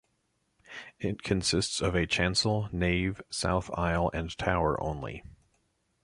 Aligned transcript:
It 0.97 1.21
consists 1.21 1.79
of 1.79 1.93
a 1.93 2.07
chancel, 2.07 2.69
nave, 2.71 3.21
south 3.29 3.69
aisle 3.77 4.09
and 4.15 4.35
tower 4.35 4.81
only. 4.81 5.21